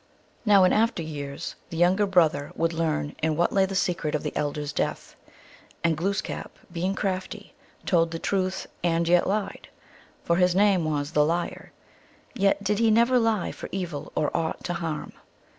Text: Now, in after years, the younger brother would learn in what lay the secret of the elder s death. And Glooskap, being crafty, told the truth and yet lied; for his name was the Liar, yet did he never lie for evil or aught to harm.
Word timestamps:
Now, 0.47 0.63
in 0.63 0.73
after 0.73 1.03
years, 1.03 1.53
the 1.69 1.77
younger 1.77 2.07
brother 2.07 2.51
would 2.55 2.73
learn 2.73 3.15
in 3.21 3.35
what 3.35 3.51
lay 3.53 3.67
the 3.67 3.75
secret 3.75 4.15
of 4.15 4.23
the 4.23 4.35
elder 4.35 4.61
s 4.63 4.71
death. 4.73 5.15
And 5.83 5.95
Glooskap, 5.95 6.57
being 6.71 6.95
crafty, 6.95 7.53
told 7.85 8.09
the 8.09 8.17
truth 8.17 8.65
and 8.83 9.07
yet 9.07 9.27
lied; 9.27 9.67
for 10.23 10.37
his 10.37 10.55
name 10.55 10.85
was 10.85 11.11
the 11.11 11.23
Liar, 11.23 11.71
yet 12.33 12.63
did 12.63 12.79
he 12.79 12.89
never 12.89 13.19
lie 13.19 13.51
for 13.51 13.69
evil 13.71 14.11
or 14.15 14.35
aught 14.35 14.63
to 14.63 14.73
harm. 14.73 15.13